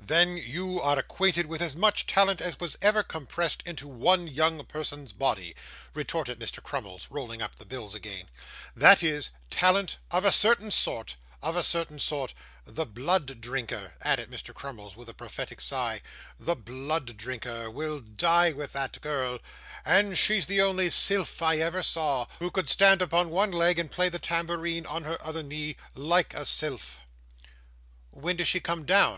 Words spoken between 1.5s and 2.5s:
as much talent